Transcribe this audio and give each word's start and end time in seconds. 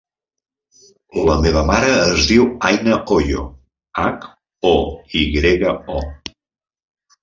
La 1.27 1.35
meva 1.43 1.63
mare 1.67 1.91
es 1.97 2.25
diu 2.33 2.49
Aina 2.71 2.99
Hoyo: 3.19 3.47
hac, 4.03 4.29
o, 4.75 4.77
i 5.25 5.31
grega, 5.39 5.79
o. 6.01 6.05